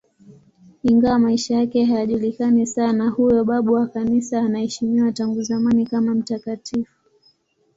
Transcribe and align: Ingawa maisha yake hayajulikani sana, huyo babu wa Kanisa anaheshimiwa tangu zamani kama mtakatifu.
Ingawa 0.83 1.19
maisha 1.19 1.55
yake 1.55 1.85
hayajulikani 1.85 2.67
sana, 2.67 3.09
huyo 3.09 3.43
babu 3.45 3.73
wa 3.73 3.87
Kanisa 3.87 4.39
anaheshimiwa 4.41 5.11
tangu 5.11 5.41
zamani 5.41 5.85
kama 5.85 6.15
mtakatifu. 6.15 6.91